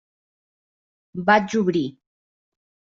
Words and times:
Vaig 1.29 1.55
obrir. 1.63 1.87